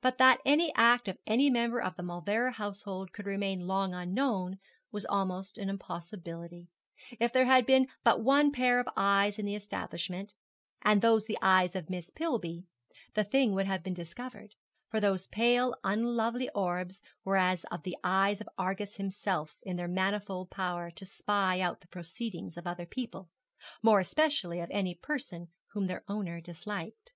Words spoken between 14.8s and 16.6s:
for those pale unlovely